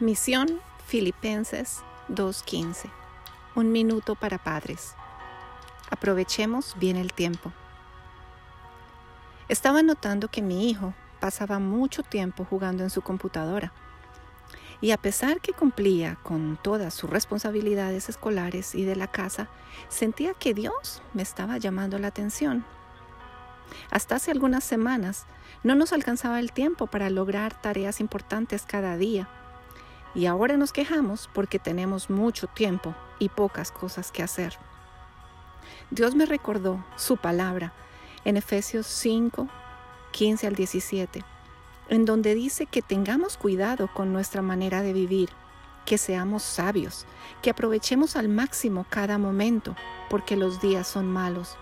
[0.00, 2.90] Misión Filipenses 2.15.
[3.54, 4.94] Un minuto para padres.
[5.90, 7.52] Aprovechemos bien el tiempo.
[9.50, 13.74] Estaba notando que mi hijo pasaba mucho tiempo jugando en su computadora.
[14.80, 19.50] Y a pesar que cumplía con todas sus responsabilidades escolares y de la casa,
[19.90, 22.64] sentía que Dios me estaba llamando la atención.
[23.90, 25.26] Hasta hace algunas semanas
[25.62, 29.28] no nos alcanzaba el tiempo para lograr tareas importantes cada día
[30.14, 34.58] y ahora nos quejamos porque tenemos mucho tiempo y pocas cosas que hacer.
[35.90, 37.72] Dios me recordó su palabra
[38.24, 39.48] en Efesios 5,
[40.12, 41.24] 15 al 17,
[41.88, 45.30] en donde dice que tengamos cuidado con nuestra manera de vivir,
[45.86, 47.06] que seamos sabios,
[47.42, 49.74] que aprovechemos al máximo cada momento,
[50.08, 51.56] porque los días son malos,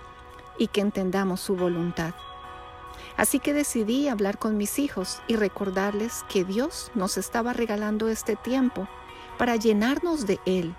[0.58, 2.14] y que entendamos su voluntad.
[3.18, 8.36] Así que decidí hablar con mis hijos y recordarles que Dios nos estaba regalando este
[8.36, 8.88] tiempo
[9.36, 10.72] para llenarnos de Él,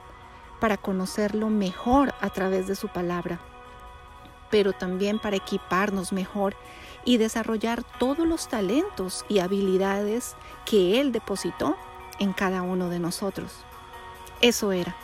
[0.62, 3.42] para conocerlo mejor a través de su palabra,
[4.50, 6.56] pero también para equiparnos mejor
[7.04, 11.76] y desarrollar todos los talentos y habilidades que Él depositó
[12.20, 13.52] en cada uno de nosotros.
[14.40, 14.96] Eso era.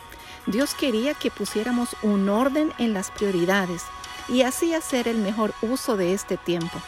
[0.46, 3.82] Dios quería que pusiéramos un orden en las prioridades
[4.26, 6.80] y así hacer el mejor uso de este tiempo.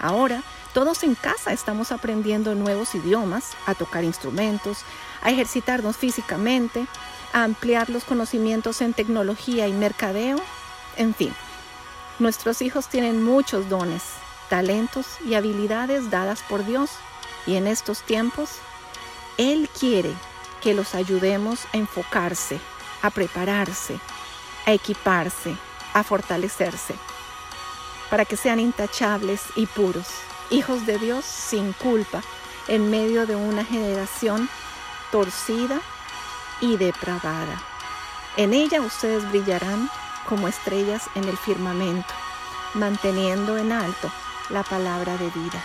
[0.00, 0.42] Ahora,
[0.74, 4.84] todos en casa estamos aprendiendo nuevos idiomas, a tocar instrumentos,
[5.22, 6.86] a ejercitarnos físicamente,
[7.32, 10.38] a ampliar los conocimientos en tecnología y mercadeo,
[10.96, 11.34] en fin.
[12.18, 14.02] Nuestros hijos tienen muchos dones,
[14.48, 16.90] talentos y habilidades dadas por Dios
[17.46, 18.50] y en estos tiempos
[19.36, 20.12] Él quiere
[20.62, 22.60] que los ayudemos a enfocarse,
[23.02, 23.98] a prepararse,
[24.66, 25.56] a equiparse,
[25.94, 26.94] a fortalecerse
[28.10, 30.08] para que sean intachables y puros,
[30.50, 32.22] hijos de Dios sin culpa,
[32.68, 34.48] en medio de una generación
[35.10, 35.80] torcida
[36.60, 37.62] y depravada.
[38.36, 39.90] En ella ustedes brillarán
[40.28, 42.12] como estrellas en el firmamento,
[42.74, 44.10] manteniendo en alto
[44.50, 45.64] la palabra de vida.